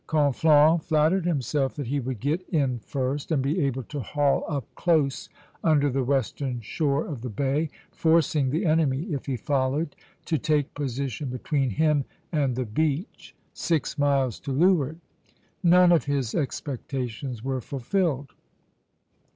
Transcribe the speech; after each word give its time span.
Conflans 0.07 0.81
flattered 0.83 1.27
himself 1.27 1.75
that 1.75 1.85
he 1.85 1.99
would 1.99 2.19
get 2.19 2.41
in 2.49 2.79
first 2.79 3.31
and 3.31 3.39
be 3.39 3.61
able 3.63 3.83
to 3.83 3.99
haul 3.99 4.43
up 4.49 4.65
close 4.73 5.29
under 5.63 5.91
the 5.91 6.03
western 6.03 6.59
shore 6.59 7.05
of 7.05 7.21
the 7.21 7.29
bay, 7.29 7.69
forcing 7.91 8.49
the 8.49 8.65
enemy, 8.65 9.03
if 9.13 9.27
he 9.27 9.37
followed, 9.37 9.95
to 10.25 10.39
take 10.39 10.73
position 10.73 11.29
between 11.29 11.69
him 11.69 12.03
and 12.31 12.55
the 12.55 12.65
beach, 12.65 13.35
six 13.53 13.95
miles 13.99 14.39
to 14.39 14.51
leeward. 14.51 14.97
None 15.61 15.91
of 15.91 16.05
his 16.05 16.33
expectations 16.33 17.43
were 17.43 17.61
fulfilled. 17.61 18.33